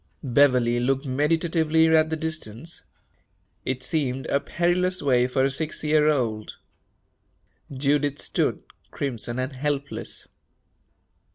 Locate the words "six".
5.51-5.83